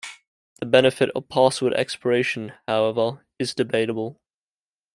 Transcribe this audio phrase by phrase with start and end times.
[0.59, 4.19] The benefit of password expiration, however, is debatable.